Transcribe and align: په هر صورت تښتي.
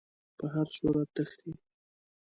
په 0.37 0.45
هر 0.53 0.67
صورت 0.77 1.07
تښتي. 1.15 1.51